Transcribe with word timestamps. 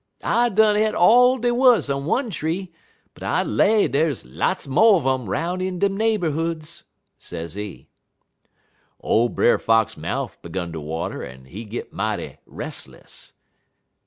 I 0.23 0.49
done 0.49 0.77
e't 0.77 0.95
all 0.95 1.37
dey 1.37 1.51
wuz 1.51 1.81
on 1.87 2.05
one 2.05 2.31
tree, 2.31 2.71
but 3.13 3.21
I 3.21 3.43
lay 3.43 3.87
dey's 3.87 4.25
lots 4.25 4.67
mo' 4.67 4.97
un 4.99 5.05
um 5.05 5.29
'roun' 5.29 5.61
in 5.61 5.77
dem 5.77 5.95
neighborhoods,' 5.95 6.85
sezee. 7.19 7.87
"Ole 8.99 9.29
Brer 9.29 9.59
Fox 9.59 9.95
mouf 9.97 10.39
'gun 10.41 10.71
to 10.71 10.79
water, 10.81 11.23
en 11.23 11.45
he 11.45 11.65
git 11.65 11.93
mighty 11.93 12.37
restless. 12.47 13.33